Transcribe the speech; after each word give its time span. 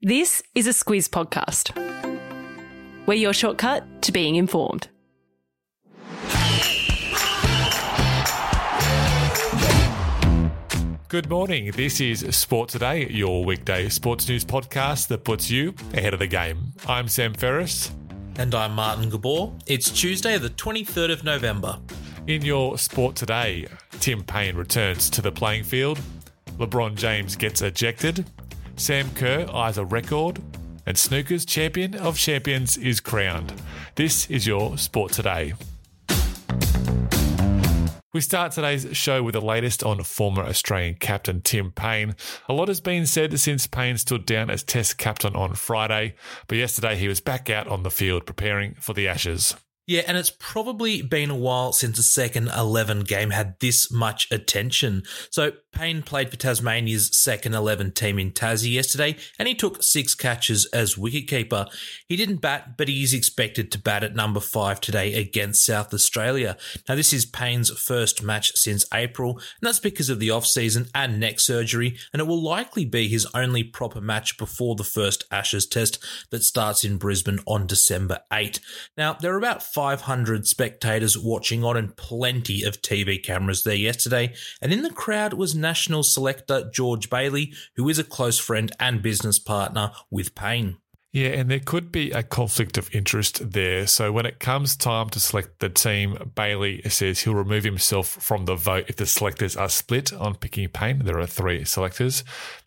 This 0.00 0.44
is 0.54 0.68
a 0.68 0.70
Squiz 0.70 1.08
podcast. 1.08 1.74
We're 3.04 3.14
your 3.14 3.32
shortcut 3.32 4.00
to 4.02 4.12
being 4.12 4.36
informed. 4.36 4.86
Good 11.08 11.28
morning. 11.28 11.72
This 11.72 12.00
is 12.00 12.24
Sport 12.36 12.68
Today, 12.68 13.08
your 13.08 13.44
weekday 13.44 13.88
sports 13.88 14.28
news 14.28 14.44
podcast 14.44 15.08
that 15.08 15.24
puts 15.24 15.50
you 15.50 15.74
ahead 15.92 16.12
of 16.12 16.20
the 16.20 16.28
game. 16.28 16.74
I'm 16.86 17.08
Sam 17.08 17.34
Ferris. 17.34 17.90
And 18.36 18.54
I'm 18.54 18.76
Martin 18.76 19.10
Gabor. 19.10 19.52
It's 19.66 19.90
Tuesday, 19.90 20.38
the 20.38 20.50
23rd 20.50 21.10
of 21.10 21.24
November. 21.24 21.76
In 22.28 22.42
your 22.42 22.78
Sport 22.78 23.16
Today, 23.16 23.66
Tim 23.98 24.22
Paine 24.22 24.54
returns 24.54 25.10
to 25.10 25.20
the 25.20 25.32
playing 25.32 25.64
field, 25.64 26.00
LeBron 26.58 26.94
James 26.94 27.34
gets 27.34 27.62
ejected, 27.62 28.24
Sam 28.78 29.10
Kerr 29.10 29.44
eyes 29.52 29.76
a 29.76 29.84
record, 29.84 30.40
and 30.86 30.96
snooker's 30.96 31.44
champion 31.44 31.96
of 31.96 32.16
champions 32.16 32.78
is 32.78 33.00
crowned. 33.00 33.52
This 33.96 34.30
is 34.30 34.46
your 34.46 34.78
Sport 34.78 35.10
Today. 35.10 35.54
We 38.14 38.20
start 38.20 38.52
today's 38.52 38.86
show 38.96 39.24
with 39.24 39.34
the 39.34 39.40
latest 39.40 39.82
on 39.82 40.02
former 40.04 40.44
Australian 40.44 40.94
captain 40.94 41.42
Tim 41.42 41.72
Paine. 41.72 42.14
A 42.48 42.52
lot 42.52 42.68
has 42.68 42.80
been 42.80 43.04
said 43.04 43.38
since 43.40 43.66
Paine 43.66 43.98
stood 43.98 44.24
down 44.24 44.48
as 44.48 44.62
Test 44.62 44.96
captain 44.96 45.34
on 45.34 45.54
Friday, 45.54 46.14
but 46.46 46.56
yesterday 46.56 46.94
he 46.94 47.08
was 47.08 47.20
back 47.20 47.50
out 47.50 47.66
on 47.66 47.82
the 47.82 47.90
field 47.90 48.26
preparing 48.26 48.74
for 48.74 48.94
the 48.94 49.08
Ashes. 49.08 49.56
Yeah, 49.88 50.02
and 50.06 50.18
it's 50.18 50.28
probably 50.28 51.00
been 51.00 51.30
a 51.30 51.34
while 51.34 51.72
since 51.72 51.98
a 51.98 52.02
second 52.02 52.50
11 52.54 53.04
game 53.04 53.30
had 53.30 53.58
this 53.58 53.90
much 53.90 54.30
attention. 54.30 55.02
So, 55.30 55.52
Paine 55.72 56.02
played 56.02 56.30
for 56.30 56.36
Tasmania's 56.36 57.16
second 57.16 57.54
11 57.54 57.92
team 57.92 58.18
in 58.18 58.32
Tassie 58.32 58.72
yesterday, 58.72 59.16
and 59.38 59.48
he 59.48 59.54
took 59.54 59.82
six 59.82 60.14
catches 60.14 60.66
as 60.66 60.96
wicketkeeper. 60.96 61.68
He 62.06 62.16
didn't 62.16 62.42
bat, 62.42 62.76
but 62.76 62.88
he 62.88 63.02
is 63.02 63.14
expected 63.14 63.72
to 63.72 63.78
bat 63.78 64.04
at 64.04 64.14
number 64.14 64.40
five 64.40 64.78
today 64.82 65.14
against 65.14 65.64
South 65.64 65.94
Australia. 65.94 66.58
Now, 66.86 66.94
this 66.94 67.14
is 67.14 67.24
Paine's 67.24 67.70
first 67.70 68.22
match 68.22 68.52
since 68.56 68.84
April, 68.92 69.36
and 69.38 69.62
that's 69.62 69.80
because 69.80 70.10
of 70.10 70.20
the 70.20 70.30
off-season 70.30 70.88
and 70.94 71.18
neck 71.18 71.40
surgery, 71.40 71.96
and 72.12 72.20
it 72.20 72.26
will 72.26 72.42
likely 72.42 72.84
be 72.84 73.08
his 73.08 73.26
only 73.32 73.64
proper 73.64 74.02
match 74.02 74.36
before 74.36 74.74
the 74.74 74.84
first 74.84 75.24
Ashes 75.30 75.64
test 75.64 76.04
that 76.28 76.44
starts 76.44 76.84
in 76.84 76.98
Brisbane 76.98 77.40
on 77.46 77.66
December 77.66 78.20
8. 78.30 78.60
Now, 78.98 79.14
there 79.14 79.32
are 79.32 79.38
about 79.38 79.62
500 79.78 80.44
spectators 80.44 81.16
watching 81.16 81.62
on 81.62 81.76
and 81.76 81.96
plenty 81.96 82.64
of 82.64 82.82
TV 82.82 83.22
cameras 83.22 83.62
there 83.62 83.76
yesterday. 83.76 84.34
And 84.60 84.72
in 84.72 84.82
the 84.82 84.90
crowd 84.90 85.34
was 85.34 85.54
national 85.54 86.02
selector 86.02 86.68
George 86.74 87.08
Bailey, 87.08 87.52
who 87.76 87.88
is 87.88 87.96
a 87.96 88.02
close 88.02 88.40
friend 88.40 88.72
and 88.80 89.02
business 89.02 89.38
partner 89.38 89.92
with 90.10 90.34
Paine. 90.34 90.78
Yeah, 91.12 91.28
and 91.28 91.50
there 91.50 91.60
could 91.60 91.90
be 91.90 92.10
a 92.10 92.22
conflict 92.22 92.76
of 92.76 92.94
interest 92.94 93.52
there. 93.52 93.86
So 93.86 94.12
when 94.12 94.26
it 94.26 94.40
comes 94.40 94.76
time 94.76 95.08
to 95.10 95.20
select 95.20 95.58
the 95.58 95.70
team, 95.70 96.32
Bailey 96.34 96.82
says 96.90 97.20
he'll 97.20 97.34
remove 97.34 97.64
himself 97.64 98.08
from 98.08 98.44
the 98.44 98.54
vote 98.54 98.84
if 98.88 98.96
the 98.96 99.06
selectors 99.06 99.56
are 99.56 99.70
split 99.70 100.12
on 100.12 100.34
picking 100.34 100.68
Paine. 100.68 101.04
There 101.04 101.18
are 101.18 101.26
three 101.26 101.64
selectors. 101.64 102.24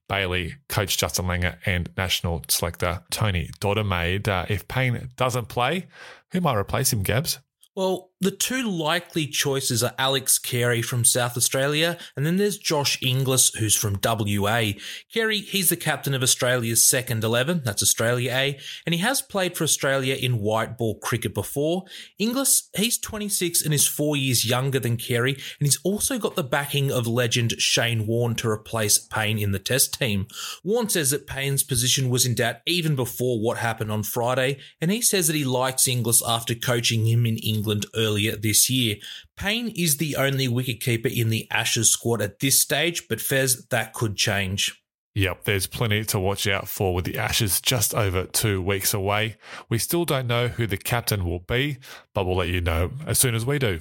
Bailey, 0.09 0.55
coach 0.67 0.97
Justin 0.97 1.25
Langer, 1.25 1.57
and 1.65 1.89
national 1.95 2.43
selector 2.47 3.03
Tony 3.11 3.51
Dodemaide. 3.59 4.27
Uh, 4.27 4.45
if 4.49 4.67
Paine 4.67 5.09
doesn't 5.15 5.47
play, 5.47 5.87
who 6.31 6.41
might 6.41 6.57
replace 6.57 6.91
him, 6.91 7.03
Gabs? 7.03 7.39
Well, 7.73 8.09
the 8.19 8.31
two 8.31 8.69
likely 8.69 9.25
choices 9.27 9.81
are 9.81 9.93
Alex 9.97 10.37
Carey 10.37 10.81
from 10.81 11.05
South 11.05 11.37
Australia, 11.37 11.97
and 12.17 12.25
then 12.25 12.35
there's 12.35 12.57
Josh 12.57 13.01
Inglis, 13.01 13.55
who's 13.55 13.77
from 13.77 13.97
WA. 14.03 14.73
Carey, 15.11 15.39
he's 15.39 15.69
the 15.69 15.77
captain 15.77 16.13
of 16.13 16.21
Australia's 16.21 16.87
second 16.87 17.23
11, 17.23 17.61
that's 17.63 17.81
Australia 17.81 18.31
A, 18.33 18.59
and 18.85 18.93
he 18.93 18.99
has 18.99 19.21
played 19.21 19.55
for 19.55 19.63
Australia 19.63 20.15
in 20.15 20.41
white 20.41 20.77
ball 20.77 20.99
cricket 20.99 21.33
before. 21.33 21.85
Inglis, 22.19 22.69
he's 22.75 22.99
26 22.99 23.63
and 23.63 23.73
is 23.73 23.87
four 23.87 24.17
years 24.17 24.45
younger 24.45 24.79
than 24.79 24.97
Carey, 24.97 25.33
and 25.33 25.41
he's 25.61 25.79
also 25.83 26.19
got 26.19 26.35
the 26.35 26.43
backing 26.43 26.91
of 26.91 27.07
legend 27.07 27.53
Shane 27.53 28.05
Warne 28.05 28.35
to 28.35 28.49
replace 28.49 28.99
Paine 28.99 29.39
in 29.39 29.51
the 29.51 29.59
test 29.59 29.97
team. 29.97 30.27
Warne 30.63 30.89
says 30.89 31.09
that 31.11 31.25
Paine's 31.25 31.63
position 31.63 32.09
was 32.09 32.25
in 32.25 32.35
doubt 32.35 32.57
even 32.67 32.97
before 32.97 33.39
what 33.39 33.57
happened 33.57 33.91
on 33.93 34.03
Friday, 34.03 34.59
and 34.81 34.91
he 34.91 35.01
says 35.01 35.25
that 35.27 35.35
he 35.35 35.45
likes 35.45 35.87
Inglis 35.87 36.21
after 36.27 36.53
coaching 36.53 37.07
him 37.07 37.25
in 37.25 37.37
England 37.37 37.60
earlier 37.95 38.11
earlier 38.11 38.35
this 38.35 38.69
year. 38.69 38.97
Paine 39.37 39.69
is 39.75 39.97
the 39.97 40.15
only 40.15 40.47
wicketkeeper 40.47 41.15
in 41.15 41.29
the 41.29 41.47
Ashes 41.51 41.89
squad 41.89 42.21
at 42.21 42.39
this 42.39 42.59
stage, 42.59 43.07
but 43.07 43.21
Fez, 43.21 43.65
that 43.67 43.93
could 43.93 44.15
change. 44.15 44.77
Yep, 45.13 45.43
there's 45.43 45.67
plenty 45.67 46.05
to 46.05 46.19
watch 46.19 46.47
out 46.47 46.69
for 46.69 46.93
with 46.93 47.05
the 47.05 47.17
Ashes 47.17 47.59
just 47.59 47.93
over 47.93 48.25
two 48.25 48.61
weeks 48.61 48.93
away. 48.93 49.35
We 49.67 49.77
still 49.77 50.05
don't 50.05 50.27
know 50.27 50.47
who 50.47 50.67
the 50.67 50.77
captain 50.77 51.25
will 51.25 51.39
be, 51.39 51.77
but 52.13 52.25
we'll 52.25 52.37
let 52.37 52.47
you 52.47 52.61
know 52.61 52.91
as 53.05 53.19
soon 53.19 53.35
as 53.35 53.45
we 53.45 53.59
do. 53.59 53.79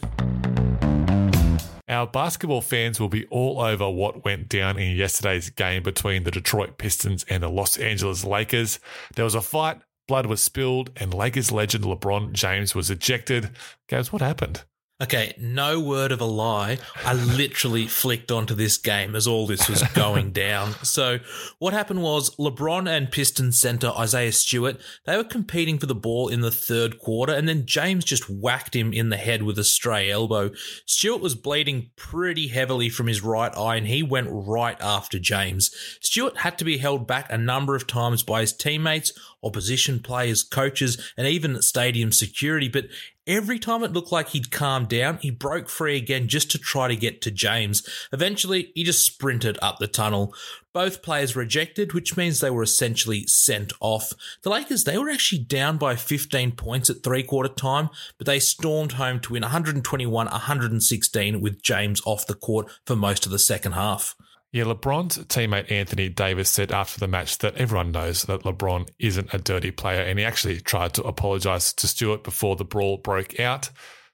Our 1.89 2.07
basketball 2.07 2.61
fans 2.61 3.01
will 3.01 3.09
be 3.09 3.27
all 3.27 3.61
over 3.61 3.91
what 3.91 4.25
went 4.25 4.49
down 4.49 4.79
in 4.79 4.97
yesterday's 4.97 5.51
game 5.51 5.83
between 5.83 6.23
the 6.23 6.31
Detroit 6.31 6.79
Pistons 6.79 7.25
and 7.29 7.43
the 7.43 7.49
Los 7.49 7.77
Angeles 7.79 8.25
Lakers. 8.25 8.79
There 9.17 9.25
was 9.25 9.35
a 9.35 9.41
fight, 9.41 9.81
blood 10.11 10.27
was 10.27 10.43
spilled, 10.43 10.91
and 10.97 11.15
Lakers 11.15 11.53
legend 11.53 11.85
LeBron 11.85 12.33
James 12.33 12.75
was 12.75 12.91
ejected. 12.91 13.51
Guys, 13.89 14.13
what 14.13 14.21
happened? 14.21 14.65
Okay, 15.03 15.33
no 15.39 15.81
word 15.81 16.13
of 16.13 16.21
a 16.21 16.27
lie. 16.27 16.77
I 17.07 17.15
literally 17.15 17.87
flicked 17.87 18.31
onto 18.31 18.55
this 18.55 18.77
game 18.77 19.17
as 19.17 19.27
all 19.27 19.47
this 19.47 19.67
was 19.67 19.83
going 19.95 20.31
down. 20.33 20.75
So, 20.83 21.21
what 21.59 21.73
happened 21.73 22.03
was 22.03 22.37
LeBron 22.37 22.87
and 22.87 23.11
Pistons 23.11 23.59
center 23.59 23.89
Isaiah 23.97 24.33
Stewart, 24.33 24.79
they 25.07 25.17
were 25.17 25.25
competing 25.25 25.79
for 25.79 25.87
the 25.87 25.95
ball 25.95 26.29
in 26.29 26.43
the 26.43 26.51
third 26.51 26.99
quarter, 26.99 27.33
and 27.33 27.49
then 27.49 27.65
James 27.65 28.05
just 28.05 28.29
whacked 28.29 28.77
him 28.77 28.93
in 28.93 29.09
the 29.09 29.17
head 29.17 29.43
with 29.43 29.59
a 29.59 29.65
stray 29.65 30.11
elbow. 30.11 30.51
Stewart 30.85 31.23
was 31.23 31.35
bleeding 31.35 31.91
pretty 31.97 32.49
heavily 32.49 32.91
from 32.91 33.07
his 33.07 33.23
right 33.23 33.57
eye, 33.57 33.77
and 33.77 33.87
he 33.87 34.03
went 34.03 34.29
right 34.31 34.77
after 34.83 35.19
James. 35.19 35.75
Stewart 36.03 36.37
had 36.39 36.59
to 36.59 36.65
be 36.65 36.77
held 36.77 37.07
back 37.07 37.33
a 37.33 37.39
number 37.39 37.75
of 37.75 37.87
times 37.87 38.23
by 38.23 38.43
his 38.43 38.53
teammates, 38.53 39.15
opposition 39.43 40.01
players, 40.01 40.43
coaches, 40.43 41.13
and 41.17 41.27
even 41.27 41.63
stadium 41.63 42.13
security, 42.13 42.69
but 42.69 42.85
Every 43.27 43.59
time 43.59 43.83
it 43.85 43.93
looked 43.93 44.11
like 44.11 44.31
he'd 44.31 44.51
calmed 44.51 44.89
down, 44.89 45.19
he 45.19 45.31
broke 45.31 45.69
free 45.69 45.97
again 45.97 46.27
just 46.27 46.51
to 46.53 46.59
try 46.59 46.89
to 46.89 46.97
get 46.97 47.21
to 47.23 47.31
James. 47.31 47.87
Eventually, 48.13 48.73
he 48.75 48.83
just 48.83 49.05
sprinted 49.05 49.59
up 49.61 49.79
the 49.79 49.87
tunnel. 49.87 50.35
Both 50.73 51.03
players 51.03 51.37
rejected, 51.37 51.93
which 51.93 52.17
means 52.17 52.41
they 52.41 52.51
were 52.51 52.63
essentially 52.63 53.27
sent 53.27 53.73
off. 53.81 54.13
The 54.43 54.51
Lakers, 54.51 54.85
they 54.85 54.97
were 54.97 55.11
actually 55.11 55.43
down 55.43 55.77
by 55.77 55.97
15 55.97 56.53
points 56.53 56.89
at 56.89 57.03
three 57.03 57.23
quarter 57.23 57.53
time, 57.53 57.91
but 58.17 58.27
they 58.27 58.41
stormed 58.41 58.93
home 58.93 59.21
to 59.21 59.35
win 59.35 59.43
121 59.43 60.27
116 60.27 61.41
with 61.41 61.63
James 61.63 62.01
off 62.07 62.27
the 62.27 62.35
court 62.35 62.71
for 62.87 62.97
most 62.97 63.27
of 63.27 63.33
the 63.33 63.39
second 63.39 63.73
half. 63.73 64.17
Yeah, 64.53 64.65
LeBron's 64.65 65.19
teammate 65.27 65.71
Anthony 65.71 66.09
Davis 66.09 66.51
said 66.51 66.73
after 66.73 66.99
the 66.99 67.07
match 67.07 67.39
that 67.39 67.57
everyone 67.57 67.93
knows 67.93 68.25
that 68.25 68.43
LeBron 68.43 68.89
isn't 68.99 69.33
a 69.33 69.39
dirty 69.39 69.71
player, 69.71 70.03
and 70.03 70.19
he 70.19 70.25
actually 70.25 70.61
tried 70.61 70.95
to 70.95 71.05
apologize 71.05 71.73
to 71.75 71.87
Stewart 71.87 72.25
before 72.25 72.57
the 72.57 72.65
brawl 72.65 72.97
broke 72.97 73.39
out. 73.39 73.71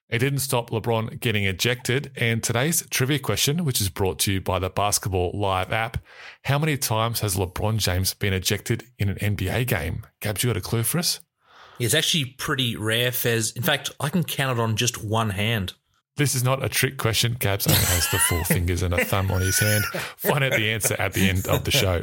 It 0.09 0.19
didn't 0.19 0.39
stop 0.39 0.71
LeBron 0.71 1.21
getting 1.21 1.45
ejected. 1.45 2.13
And 2.17 2.43
today's 2.43 2.87
trivia 2.91 3.19
question, 3.19 3.65
which 3.65 3.81
is 3.81 3.89
brought 3.89 4.21
to 4.21 4.33
you 4.35 4.41
by 4.41 4.59
the 4.59 4.71
Basketball 4.71 5.33
Live 5.35 5.73
app 5.73 5.99
How 6.45 6.59
many 6.59 6.77
times 6.77 7.21
has 7.21 7.37
LeBron 7.37 7.79
James 7.79 8.15
been 8.15 8.33
ejected 8.33 8.85
in 8.99 9.09
an 9.09 9.17
NBA 9.17 9.67
game? 9.67 10.07
Gabs, 10.21 10.45
you 10.45 10.51
got 10.51 10.57
a 10.57 10.61
clue 10.61 10.85
for 10.85 10.99
us? 10.99 11.21
It's 11.81 11.95
actually 11.95 12.37
pretty 12.39 12.77
rare, 12.77 13.11
Fez. 13.11 13.51
In 13.53 13.63
fact, 13.63 13.91
I 13.99 14.09
can 14.09 14.23
count 14.23 14.59
it 14.59 14.63
on 14.63 14.77
just 14.77 15.03
one 15.03 15.31
hand. 15.31 15.75
This 16.17 16.35
is 16.35 16.43
not 16.43 16.65
a 16.65 16.69
trick 16.71 16.97
question. 16.97 17.37
Gabs 17.39 17.67
only 17.67 17.79
has 17.79 18.09
the 18.11 18.19
four 18.19 18.43
fingers 18.45 18.83
and 18.83 18.95
a 18.95 19.05
thumb 19.05 19.31
on 19.31 19.43
his 19.43 19.59
hand. 19.59 19.85
Find 20.17 20.43
out 20.43 20.53
the 20.53 20.71
answer 20.71 20.97
at 20.99 21.13
the 21.13 21.29
end 21.29 21.47
of 21.47 21.65
the 21.65 21.71
show. 21.71 22.03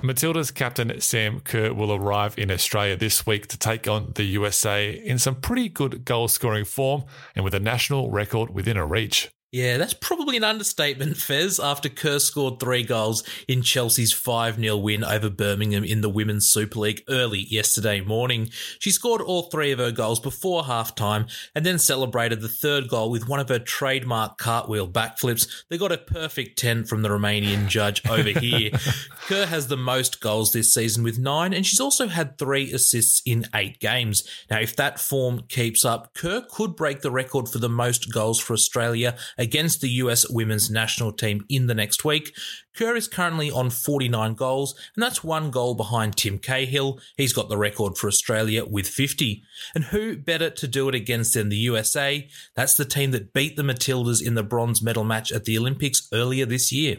Matilda's 0.00 0.52
captain 0.52 1.00
Sam 1.00 1.40
Kerr 1.40 1.74
will 1.74 1.92
arrive 1.92 2.38
in 2.38 2.52
Australia 2.52 2.96
this 2.96 3.26
week 3.26 3.48
to 3.48 3.58
take 3.58 3.88
on 3.88 4.12
the 4.14 4.22
USA 4.22 4.90
in 4.90 5.18
some 5.18 5.34
pretty 5.34 5.68
good 5.68 6.04
goal 6.04 6.28
scoring 6.28 6.64
form 6.64 7.04
and 7.34 7.44
with 7.44 7.52
a 7.52 7.60
national 7.60 8.10
record 8.10 8.50
within 8.50 8.76
a 8.76 8.86
reach. 8.86 9.30
Yeah, 9.50 9.78
that's 9.78 9.94
probably 9.94 10.36
an 10.36 10.44
understatement, 10.44 11.16
Fez, 11.16 11.58
after 11.58 11.88
Kerr 11.88 12.18
scored 12.18 12.60
three 12.60 12.82
goals 12.82 13.24
in 13.48 13.62
Chelsea's 13.62 14.12
5 14.12 14.56
0 14.60 14.76
win 14.76 15.02
over 15.02 15.30
Birmingham 15.30 15.84
in 15.84 16.02
the 16.02 16.10
Women's 16.10 16.46
Super 16.46 16.80
League 16.80 17.02
early 17.08 17.46
yesterday 17.48 18.02
morning. 18.02 18.50
She 18.78 18.90
scored 18.90 19.22
all 19.22 19.44
three 19.44 19.72
of 19.72 19.78
her 19.78 19.90
goals 19.90 20.20
before 20.20 20.64
half 20.64 20.94
time 20.94 21.28
and 21.54 21.64
then 21.64 21.78
celebrated 21.78 22.42
the 22.42 22.48
third 22.48 22.88
goal 22.88 23.10
with 23.10 23.26
one 23.26 23.40
of 23.40 23.48
her 23.48 23.58
trademark 23.58 24.36
cartwheel 24.36 24.86
backflips. 24.86 25.48
They 25.70 25.78
got 25.78 25.92
a 25.92 25.96
perfect 25.98 26.58
10 26.58 26.84
from 26.84 27.00
the 27.00 27.08
Romanian 27.08 27.68
judge 27.68 28.06
over 28.06 28.28
here. 28.28 28.72
Kerr 29.28 29.46
has 29.46 29.68
the 29.68 29.78
most 29.78 30.20
goals 30.20 30.52
this 30.52 30.74
season 30.74 31.02
with 31.02 31.18
nine, 31.18 31.54
and 31.54 31.64
she's 31.64 31.80
also 31.80 32.08
had 32.08 32.36
three 32.36 32.70
assists 32.70 33.22
in 33.24 33.46
eight 33.54 33.80
games. 33.80 34.28
Now, 34.50 34.60
if 34.60 34.76
that 34.76 35.00
form 35.00 35.44
keeps 35.48 35.86
up, 35.86 36.12
Kerr 36.12 36.42
could 36.50 36.76
break 36.76 37.00
the 37.00 37.10
record 37.10 37.48
for 37.48 37.58
the 37.58 37.70
most 37.70 38.12
goals 38.12 38.38
for 38.38 38.52
Australia 38.52 39.16
against 39.38 39.80
the 39.80 39.88
US 39.90 40.28
women's 40.28 40.70
national 40.70 41.12
team 41.12 41.44
in 41.48 41.66
the 41.66 41.74
next 41.74 42.04
week. 42.04 42.34
Kerr 42.76 42.96
is 42.96 43.08
currently 43.08 43.50
on 43.50 43.70
49 43.70 44.34
goals, 44.34 44.74
and 44.94 45.02
that's 45.02 45.24
one 45.24 45.50
goal 45.50 45.74
behind 45.74 46.16
Tim 46.16 46.38
Cahill. 46.38 47.00
He's 47.16 47.32
got 47.32 47.48
the 47.48 47.56
record 47.56 47.96
for 47.96 48.08
Australia 48.08 48.64
with 48.64 48.86
50. 48.86 49.42
And 49.74 49.84
who 49.84 50.16
better 50.16 50.50
to 50.50 50.68
do 50.68 50.88
it 50.88 50.94
against 50.94 51.34
than 51.34 51.48
the 51.48 51.56
USA? 51.56 52.28
That's 52.54 52.76
the 52.76 52.84
team 52.84 53.10
that 53.12 53.32
beat 53.32 53.56
the 53.56 53.62
Matildas 53.62 54.24
in 54.24 54.34
the 54.34 54.42
bronze 54.42 54.82
medal 54.82 55.04
match 55.04 55.32
at 55.32 55.44
the 55.44 55.58
Olympics 55.58 56.08
earlier 56.12 56.46
this 56.46 56.70
year. 56.70 56.98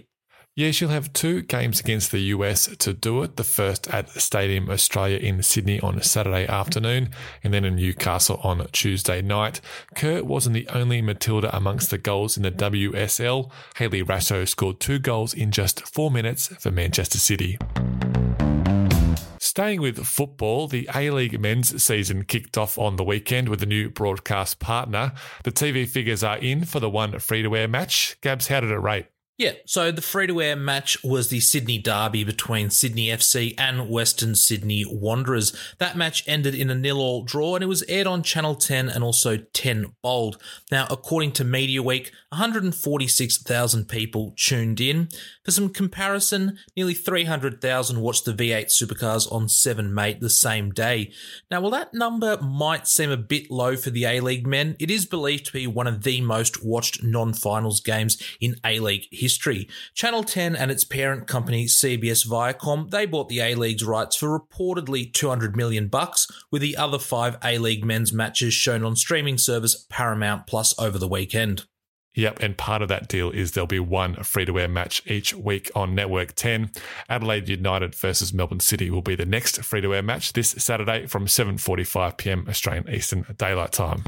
Yeah, 0.56 0.72
she'll 0.72 0.90
have 0.90 1.13
two 1.13 1.42
games 1.44 1.80
against 1.80 2.12
the 2.12 2.19
US 2.19 2.68
to 2.78 2.94
do 2.94 3.24
it. 3.24 3.38
The 3.38 3.46
first 3.46 3.88
at 3.88 4.10
Stadium 4.10 4.69
Australia 4.69 5.18
in 5.18 5.42
Sydney 5.42 5.80
on 5.80 6.01
Saturday 6.01 6.46
afternoon, 6.48 7.12
and 7.44 7.54
then 7.54 7.63
in 7.63 7.78
Newcastle 7.78 8.42
on 8.44 8.68
Tuesday 8.74 9.22
night. 9.22 9.62
Kerr 9.96 10.22
wasn't 10.24 10.56
the 10.56 10.68
only 10.68 11.01
Matilda 11.01 11.56
amongst 11.56 11.92
the 11.92 11.98
goals 11.98 12.36
in 12.36 12.44
the 12.44 12.51
WSL. 12.51 13.50
Hayley 13.78 14.04
Raso 14.04 14.46
scored 14.46 14.81
two 14.81 15.00
goals 15.00 15.34
in 15.34 15.51
just 15.51 15.88
four 15.88 16.12
minutes 16.12 16.48
for 16.48 16.72
Manchester 16.72 17.19
City. 17.19 17.57
Staying 19.40 19.81
with 19.81 20.06
football, 20.06 20.68
the 20.68 20.90
A 20.94 21.10
League 21.10 21.40
men's 21.40 21.81
season 21.81 22.25
kicked 22.25 22.57
off 22.57 22.78
on 22.78 22.98
the 22.98 23.04
weekend 23.04 23.50
with 23.50 23.63
a 23.63 23.66
new 23.66 23.90
broadcast 23.90 24.60
partner. 24.60 25.13
The 25.44 25.51
TV 25.51 25.88
figures 25.88 26.24
are 26.24 26.38
in 26.38 26.66
for 26.66 26.80
the 26.80 26.90
one 26.90 27.18
free 27.19 27.44
to 27.44 27.56
air 27.56 27.68
match. 27.68 28.18
Gabs, 28.22 28.48
how 28.48 28.60
did 28.60 28.72
it 28.72 28.78
rate? 28.78 29.07
Yeah, 29.39 29.53
so 29.65 29.89
the 29.89 30.01
free 30.01 30.27
to 30.27 30.41
air 30.41 30.57
match 30.57 31.01
was 31.01 31.30
the 31.30 31.39
Sydney 31.39 31.77
Derby 31.77 32.25
between 32.25 32.69
Sydney 32.69 33.07
FC 33.07 33.56
and 33.57 33.89
Western 33.89 34.36
Sydney 34.36 34.83
Wanderers. 34.86 35.56
That 35.77 35.95
match 35.95 36.25
ended 36.27 36.53
in 36.53 36.69
a 36.69 36.75
nil 36.75 37.00
all 37.00 37.24
draw 37.24 37.56
and 37.56 37.63
it 37.63 37.68
was 37.68 37.81
aired 37.83 38.06
on 38.06 38.21
Channel 38.21 38.56
10 38.56 38.89
and 38.89 39.01
also 39.01 39.38
10 39.38 39.95
Bold. 40.03 40.41
Now, 40.71 40.88
according 40.89 41.31
to 41.33 41.45
Media 41.45 41.81
Week, 41.81 42.12
146,000 42.33 43.88
people 43.88 44.33
tuned 44.38 44.81
in. 44.81 45.07
For 45.45 45.51
some 45.51 45.69
comparison, 45.69 46.59
nearly 46.75 46.94
300,000 46.94 48.01
watched 48.01 48.25
the 48.25 48.33
V8 48.33 48.65
supercars 48.65 49.31
on 49.31 49.47
7 49.47 49.94
Mate 49.94 50.19
the 50.19 50.30
same 50.30 50.71
day. 50.71 51.13
Now, 51.50 51.62
while 51.62 51.71
that 51.71 51.94
number 51.94 52.38
might 52.41 52.89
seem 52.89 53.09
a 53.09 53.15
bit 53.15 53.50
low 53.50 53.77
for 53.77 53.89
the 53.89 54.03
A 54.03 54.19
League 54.19 54.45
men, 54.45 54.75
it 54.80 54.91
is 54.91 55.06
believed 55.06 55.45
to 55.45 55.53
be 55.53 55.65
one 55.65 55.88
of 55.88 56.03
the 56.03 56.19
most 56.19 56.62
watched 56.62 57.01
non 57.01 57.33
finals 57.33 57.80
games 57.80 58.21
in 58.41 58.57
A 58.65 58.80
League 58.80 59.07
history 59.12 59.29
history. 59.30 59.70
Channel 59.94 60.24
10 60.24 60.56
and 60.56 60.72
its 60.72 60.84
parent 60.84 61.28
company 61.28 61.66
CBS 61.66 62.28
Viacom, 62.28 62.90
they 62.90 63.06
bought 63.06 63.30
the 63.30 63.42
A-League's 63.42 63.86
rights 63.86 64.16
for 64.16 64.28
reportedly 64.28 65.14
200 65.14 65.56
million 65.56 65.88
bucks, 65.88 66.28
with 66.52 66.64
the 66.64 66.76
other 66.76 66.98
5 66.98 67.38
A-League 67.44 67.86
men's 67.86 68.12
matches 68.12 68.56
shown 68.56 68.84
on 68.84 68.96
streaming 68.96 69.38
service 69.38 69.86
Paramount 69.88 70.48
Plus 70.48 70.74
over 70.80 70.98
the 70.98 71.08
weekend. 71.08 71.66
Yep, 72.16 72.40
and 72.42 72.58
part 72.58 72.81
of 72.81 72.88
that 72.88 73.08
deal 73.08 73.30
is 73.30 73.52
there'll 73.52 73.68
be 73.68 73.80
one 73.80 74.16
free 74.24 74.46
to 74.46 74.60
air 74.60 74.68
match 74.68 75.04
each 75.06 75.36
week 75.36 75.70
on 75.75 75.94
Network 75.94 76.34
10. 76.34 76.72
Adelaide 77.08 77.48
United 77.48 77.94
versus 77.94 78.34
Melbourne 78.34 78.60
City 78.60 78.90
will 78.90 79.04
be 79.04 79.16
the 79.16 79.28
next 79.28 79.64
free 79.64 79.82
to 79.82 79.94
air 79.94 80.02
match 80.02 80.34
this 80.34 80.50
Saturday 80.58 81.06
from 81.06 81.28
7:45 81.28 82.18
p.m. 82.18 82.46
Australian 82.50 82.90
Eastern 82.90 83.25
Daylight 83.38 83.74
Time. 83.74 84.04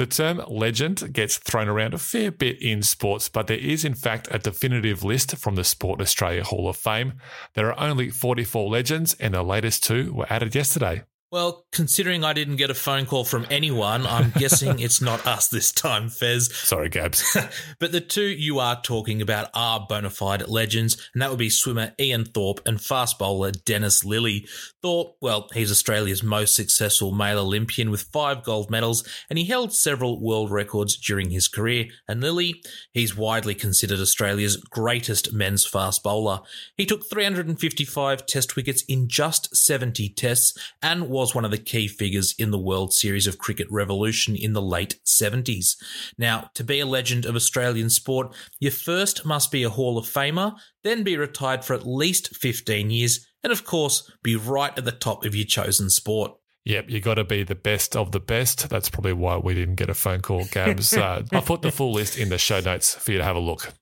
The 0.00 0.06
term 0.06 0.42
legend 0.48 1.12
gets 1.12 1.36
thrown 1.36 1.68
around 1.68 1.92
a 1.92 1.98
fair 1.98 2.30
bit 2.30 2.62
in 2.62 2.82
sports, 2.82 3.28
but 3.28 3.48
there 3.48 3.58
is, 3.58 3.84
in 3.84 3.92
fact, 3.92 4.28
a 4.30 4.38
definitive 4.38 5.04
list 5.04 5.36
from 5.36 5.56
the 5.56 5.62
Sport 5.62 6.00
Australia 6.00 6.42
Hall 6.42 6.70
of 6.70 6.78
Fame. 6.78 7.20
There 7.52 7.70
are 7.70 7.78
only 7.78 8.08
44 8.08 8.70
legends, 8.70 9.12
and 9.20 9.34
the 9.34 9.42
latest 9.42 9.84
two 9.84 10.14
were 10.14 10.32
added 10.32 10.54
yesterday. 10.54 11.02
Well, 11.32 11.64
considering 11.70 12.24
I 12.24 12.32
didn't 12.32 12.56
get 12.56 12.70
a 12.70 12.74
phone 12.74 13.06
call 13.06 13.24
from 13.24 13.46
anyone, 13.50 14.04
I'm 14.04 14.30
guessing 14.36 14.80
it's 14.80 15.00
not 15.00 15.24
us 15.28 15.46
this 15.46 15.70
time, 15.70 16.08
Fez. 16.08 16.52
Sorry, 16.52 16.88
Gabs. 16.88 17.36
but 17.78 17.92
the 17.92 18.00
two 18.00 18.24
you 18.24 18.58
are 18.58 18.82
talking 18.82 19.22
about 19.22 19.48
are 19.54 19.86
bona 19.88 20.10
fide 20.10 20.48
legends, 20.48 21.08
and 21.14 21.22
that 21.22 21.30
would 21.30 21.38
be 21.38 21.48
swimmer 21.48 21.92
Ian 22.00 22.24
Thorpe 22.24 22.60
and 22.66 22.80
fast 22.80 23.16
bowler 23.16 23.52
Dennis 23.52 24.02
Lillee. 24.02 24.48
Thorpe, 24.82 25.14
well, 25.20 25.48
he's 25.54 25.70
Australia's 25.70 26.24
most 26.24 26.56
successful 26.56 27.12
male 27.12 27.38
Olympian 27.38 27.92
with 27.92 28.02
five 28.12 28.42
gold 28.42 28.68
medals, 28.68 29.06
and 29.28 29.38
he 29.38 29.44
held 29.44 29.72
several 29.72 30.20
world 30.20 30.50
records 30.50 30.96
during 30.96 31.30
his 31.30 31.46
career. 31.46 31.86
And 32.08 32.20
Lillee, 32.20 32.54
he's 32.92 33.16
widely 33.16 33.54
considered 33.54 34.00
Australia's 34.00 34.56
greatest 34.56 35.32
men's 35.32 35.64
fast 35.64 36.02
bowler. 36.02 36.40
He 36.76 36.86
took 36.86 37.08
355 37.08 38.26
test 38.26 38.56
wickets 38.56 38.82
in 38.88 39.06
just 39.06 39.54
70 39.54 40.08
tests 40.08 40.58
and 40.82 41.08
was 41.08 41.19
was 41.20 41.34
one 41.34 41.44
of 41.44 41.50
the 41.50 41.58
key 41.58 41.86
figures 41.86 42.34
in 42.38 42.50
the 42.50 42.58
World 42.58 42.94
Series 42.94 43.26
of 43.26 43.36
Cricket 43.36 43.66
revolution 43.70 44.34
in 44.34 44.54
the 44.54 44.62
late 44.62 44.98
70s. 45.04 45.76
Now, 46.16 46.48
to 46.54 46.64
be 46.64 46.80
a 46.80 46.86
legend 46.86 47.26
of 47.26 47.36
Australian 47.36 47.90
sport, 47.90 48.34
you 48.58 48.70
first 48.70 49.26
must 49.26 49.52
be 49.52 49.62
a 49.62 49.68
Hall 49.68 49.98
of 49.98 50.06
Famer, 50.06 50.56
then 50.82 51.02
be 51.02 51.18
retired 51.18 51.62
for 51.62 51.74
at 51.74 51.86
least 51.86 52.34
15 52.34 52.88
years, 52.88 53.28
and 53.44 53.52
of 53.52 53.66
course, 53.66 54.10
be 54.22 54.34
right 54.34 54.72
at 54.78 54.86
the 54.86 54.92
top 54.92 55.26
of 55.26 55.34
your 55.34 55.44
chosen 55.44 55.90
sport. 55.90 56.32
Yep, 56.64 56.88
you 56.88 57.00
got 57.00 57.16
to 57.16 57.24
be 57.24 57.42
the 57.42 57.54
best 57.54 57.96
of 57.96 58.12
the 58.12 58.20
best. 58.20 58.70
That's 58.70 58.88
probably 58.88 59.12
why 59.12 59.36
we 59.36 59.52
didn't 59.52 59.74
get 59.74 59.90
a 59.90 59.94
phone 59.94 60.22
call, 60.22 60.46
Gabs. 60.46 60.92
uh, 60.96 61.22
I'll 61.34 61.42
put 61.42 61.60
the 61.60 61.70
full 61.70 61.92
list 61.92 62.16
in 62.16 62.30
the 62.30 62.38
show 62.38 62.60
notes 62.60 62.94
for 62.94 63.12
you 63.12 63.18
to 63.18 63.24
have 63.24 63.36
a 63.36 63.40
look. 63.40 63.74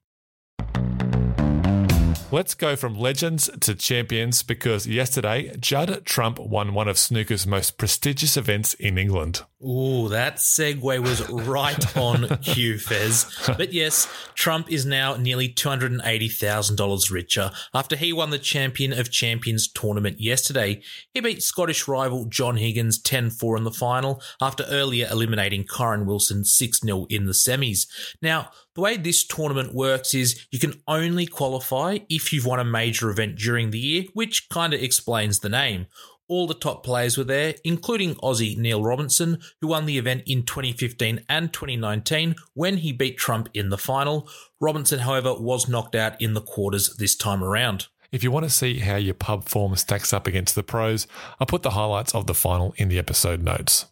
Let's 2.31 2.53
go 2.53 2.77
from 2.77 2.95
legends 2.95 3.49
to 3.61 3.75
champions 3.75 4.43
because 4.43 4.87
yesterday 4.87 5.57
Judd 5.59 6.05
Trump 6.05 6.39
won 6.39 6.75
one 6.75 6.87
of 6.87 6.99
snooker's 6.99 7.47
most 7.47 7.79
prestigious 7.79 8.37
events 8.37 8.75
in 8.75 8.99
England. 8.99 9.45
Ooh, 9.67 10.09
that 10.11 10.37
segue 10.37 11.01
was 11.01 11.27
right 11.31 11.97
on 11.97 12.29
cue, 12.43 12.79
Fez. 12.79 13.25
But 13.57 13.73
yes, 13.73 14.07
Trump 14.35 14.71
is 14.71 14.85
now 14.85 15.17
nearly 15.17 15.49
$280,000 15.49 17.11
richer 17.11 17.51
after 17.73 17.97
he 17.97 18.13
won 18.13 18.29
the 18.29 18.39
Champion 18.39 18.93
of 18.93 19.11
Champions 19.11 19.67
tournament 19.67 20.21
yesterday. 20.21 20.83
He 21.15 21.21
beat 21.21 21.43
Scottish 21.43 21.89
rival 21.89 22.27
John 22.27 22.59
Higgins 22.59 23.01
10 23.01 23.31
4 23.31 23.57
in 23.57 23.65
the 23.65 23.71
final 23.71 24.23
after 24.39 24.65
earlier 24.65 25.09
eliminating 25.11 25.65
Kyren 25.65 26.05
Wilson 26.05 26.45
6 26.45 26.81
0 26.81 27.07
in 27.09 27.25
the 27.25 27.33
semis. 27.33 27.89
Now, 28.21 28.51
the 28.79 28.83
way 28.83 28.97
this 28.97 29.27
tournament 29.27 29.75
works 29.75 30.15
is 30.15 30.47
you 30.53 30.59
can 30.61 30.81
only 30.87 31.27
qualify 31.27 31.99
if 32.09 32.33
you've 32.33 32.47
won 32.47 32.61
a 32.61 32.65
major 32.65 33.11
event 33.11 33.35
during 33.35 33.73
the 33.73 33.79
year, 33.81 34.05
which 34.15 34.49
kind 34.51 34.73
of 34.73 34.81
explains 34.81 35.41
the 35.41 35.49
name. 35.49 35.89
All 36.29 36.47
the 36.47 36.55
top 36.55 36.85
players 36.85 37.19
were 37.19 37.25
there, 37.25 37.57
including 37.65 38.15
Aussie 38.23 38.57
Neil 38.57 38.81
Robertson, 38.81 39.39
who 39.61 39.67
won 39.67 39.87
the 39.87 39.99
event 39.99 40.23
in 40.27 40.45
2015 40.45 41.25
and 41.29 41.53
2019 41.53 42.37
when 42.55 42.77
he 42.77 42.93
beat 42.93 43.19
Trump 43.19 43.49
in 43.53 43.71
the 43.71 43.79
final. 43.79 44.29
Robertson, 44.61 45.01
however, 45.01 45.35
was 45.35 45.69
knocked 45.69 45.97
out 45.97 46.21
in 46.23 46.35
the 46.35 46.41
quarters 46.41 46.95
this 46.99 47.17
time 47.17 47.43
around. 47.43 47.89
If 48.13 48.23
you 48.23 48.31
want 48.31 48.45
to 48.45 48.51
see 48.51 48.79
how 48.79 48.95
your 48.95 49.15
pub 49.15 49.49
form 49.49 49.75
stacks 49.75 50.13
up 50.13 50.29
against 50.29 50.55
the 50.55 50.63
pros, 50.63 51.09
I'll 51.41 51.49
put 51.49 51.65
the 51.65 51.71
highlights 51.71 52.15
of 52.15 52.29
the 52.29 52.35
final 52.35 52.75
in 52.77 52.89
the 52.89 52.99
episode 53.01 53.43
notes. 53.43 53.87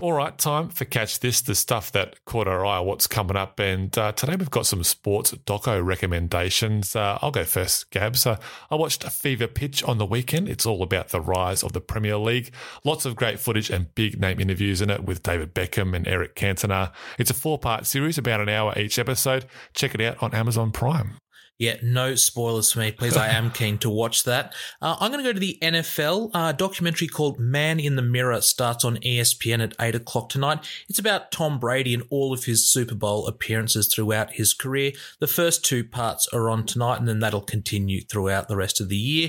All 0.00 0.14
right, 0.14 0.36
time 0.38 0.70
for 0.70 0.86
Catch 0.86 1.20
This, 1.20 1.42
the 1.42 1.54
stuff 1.54 1.92
that 1.92 2.24
caught 2.24 2.48
our 2.48 2.64
eye, 2.64 2.80
what's 2.80 3.06
coming 3.06 3.36
up. 3.36 3.60
And 3.60 3.96
uh, 3.98 4.12
today 4.12 4.34
we've 4.34 4.48
got 4.48 4.64
some 4.64 4.82
sports 4.82 5.32
doco 5.32 5.84
recommendations. 5.84 6.96
Uh, 6.96 7.18
I'll 7.20 7.30
go 7.30 7.44
first, 7.44 7.90
Gabs. 7.90 8.24
Uh, 8.24 8.38
I 8.70 8.76
watched 8.76 9.04
Fever 9.04 9.46
Pitch 9.46 9.84
on 9.84 9.98
the 9.98 10.06
weekend. 10.06 10.48
It's 10.48 10.64
all 10.64 10.82
about 10.82 11.08
the 11.08 11.20
rise 11.20 11.62
of 11.62 11.74
the 11.74 11.82
Premier 11.82 12.16
League. 12.16 12.50
Lots 12.82 13.04
of 13.04 13.14
great 13.14 13.38
footage 13.38 13.68
and 13.68 13.94
big 13.94 14.18
name 14.18 14.40
interviews 14.40 14.80
in 14.80 14.88
it 14.88 15.04
with 15.04 15.22
David 15.22 15.54
Beckham 15.54 15.94
and 15.94 16.08
Eric 16.08 16.34
Cantona. 16.34 16.92
It's 17.18 17.30
a 17.30 17.34
four 17.34 17.58
part 17.58 17.84
series, 17.84 18.16
about 18.16 18.40
an 18.40 18.48
hour 18.48 18.72
each 18.78 18.98
episode. 18.98 19.44
Check 19.74 19.94
it 19.94 20.00
out 20.00 20.22
on 20.22 20.34
Amazon 20.34 20.72
Prime. 20.72 21.18
Yeah, 21.60 21.76
no 21.82 22.14
spoilers 22.14 22.72
for 22.72 22.78
me, 22.78 22.90
please. 22.90 23.18
I 23.18 23.28
am 23.28 23.50
keen 23.52 23.76
to 23.78 23.90
watch 23.90 24.24
that. 24.24 24.54
Uh, 24.80 24.96
I'm 24.98 25.12
going 25.12 25.22
to 25.22 25.28
go 25.28 25.34
to 25.34 25.38
the 25.38 25.58
NFL. 25.60 26.30
Uh, 26.32 26.52
documentary 26.52 27.06
called 27.06 27.38
Man 27.38 27.78
in 27.78 27.96
the 27.96 28.02
Mirror 28.02 28.40
starts 28.40 28.82
on 28.82 28.96
ESPN 28.96 29.62
at 29.62 29.74
8 29.78 29.94
o'clock 29.94 30.30
tonight. 30.30 30.66
It's 30.88 30.98
about 30.98 31.30
Tom 31.30 31.58
Brady 31.58 31.92
and 31.92 32.02
all 32.08 32.32
of 32.32 32.44
his 32.44 32.66
Super 32.66 32.94
Bowl 32.94 33.26
appearances 33.26 33.92
throughout 33.92 34.32
his 34.32 34.54
career. 34.54 34.92
The 35.18 35.26
first 35.26 35.62
two 35.62 35.84
parts 35.84 36.26
are 36.32 36.48
on 36.48 36.64
tonight, 36.64 36.98
and 36.98 37.06
then 37.06 37.20
that'll 37.20 37.42
continue 37.42 38.00
throughout 38.00 38.48
the 38.48 38.56
rest 38.56 38.80
of 38.80 38.88
the 38.88 38.96
year. 38.96 39.28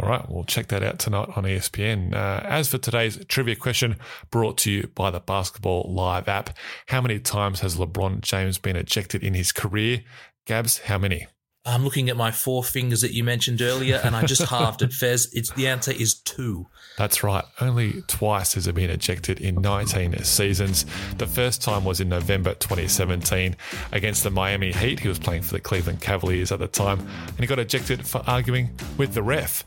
All 0.00 0.08
right, 0.08 0.24
we'll 0.30 0.44
check 0.44 0.68
that 0.68 0.82
out 0.82 0.98
tonight 0.98 1.28
on 1.36 1.44
ESPN. 1.44 2.14
Uh, 2.14 2.40
as 2.42 2.70
for 2.70 2.78
today's 2.78 3.22
trivia 3.26 3.54
question, 3.54 3.96
brought 4.30 4.56
to 4.58 4.70
you 4.70 4.86
by 4.94 5.10
the 5.10 5.20
Basketball 5.20 5.92
Live 5.92 6.26
app, 6.26 6.56
how 6.86 7.02
many 7.02 7.18
times 7.18 7.60
has 7.60 7.76
LeBron 7.76 8.22
James 8.22 8.56
been 8.56 8.76
ejected 8.76 9.22
in 9.22 9.34
his 9.34 9.52
career? 9.52 10.04
Gabs, 10.46 10.78
how 10.78 10.96
many? 10.96 11.26
I'm 11.66 11.82
looking 11.82 12.08
at 12.08 12.16
my 12.16 12.30
four 12.30 12.62
fingers 12.62 13.00
that 13.00 13.12
you 13.12 13.24
mentioned 13.24 13.60
earlier, 13.60 14.00
and 14.02 14.14
I 14.14 14.24
just 14.24 14.42
halved 14.50 14.82
it. 14.82 14.92
Fez, 14.92 15.28
it's 15.32 15.50
the 15.52 15.66
answer 15.66 15.90
is 15.90 16.14
two. 16.14 16.68
That's 16.96 17.24
right. 17.24 17.44
Only 17.60 18.02
twice 18.06 18.54
has 18.54 18.68
it 18.68 18.74
been 18.74 18.88
ejected 18.88 19.40
in 19.40 19.56
19 19.56 20.22
seasons. 20.22 20.86
The 21.18 21.26
first 21.26 21.62
time 21.62 21.84
was 21.84 22.00
in 22.00 22.08
November 22.08 22.54
2017 22.54 23.56
against 23.92 24.22
the 24.22 24.30
Miami 24.30 24.72
Heat. 24.72 25.00
He 25.00 25.08
was 25.08 25.18
playing 25.18 25.42
for 25.42 25.52
the 25.52 25.60
Cleveland 25.60 26.00
Cavaliers 26.00 26.52
at 26.52 26.60
the 26.60 26.68
time, 26.68 27.00
and 27.00 27.40
he 27.40 27.46
got 27.46 27.58
ejected 27.58 28.06
for 28.06 28.22
arguing 28.26 28.70
with 28.96 29.12
the 29.12 29.22
ref. 29.22 29.64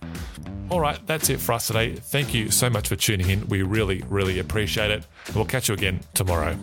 All 0.70 0.80
right, 0.80 1.00
that's 1.06 1.30
it 1.30 1.40
for 1.40 1.54
us 1.54 1.68
today. 1.68 1.96
Thank 1.96 2.34
you 2.34 2.50
so 2.50 2.70
much 2.70 2.88
for 2.88 2.96
tuning 2.96 3.30
in. 3.30 3.48
We 3.48 3.64
really, 3.64 4.04
really 4.08 4.40
appreciate 4.40 4.92
it. 4.92 5.06
We'll 5.36 5.46
catch 5.46 5.68
you 5.68 5.74
again 5.74 6.00
tomorrow. 6.14 6.58